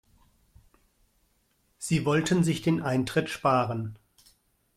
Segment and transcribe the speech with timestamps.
[1.77, 3.99] Sie wollten sich den Eintritt sparen.